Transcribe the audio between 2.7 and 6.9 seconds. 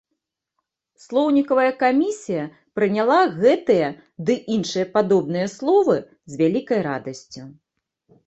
прыняла гэтае ды іншыя падобныя словы з вялікай